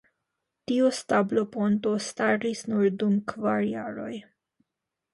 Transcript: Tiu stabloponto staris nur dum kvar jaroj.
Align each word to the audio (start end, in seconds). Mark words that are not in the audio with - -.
Tiu 0.71 0.89
stabloponto 0.99 1.93
staris 2.07 2.67
nur 2.73 2.91
dum 2.99 3.23
kvar 3.35 3.65
jaroj. 3.77 4.13